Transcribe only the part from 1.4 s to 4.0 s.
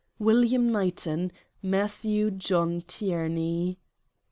Matthew John TlERNEY."